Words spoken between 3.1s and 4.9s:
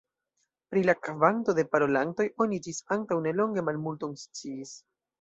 nelonge malmulton sciis.